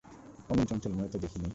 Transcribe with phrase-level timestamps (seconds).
[0.49, 1.49] অমন চঞ্চল মেয়েও তো দেখি নাই।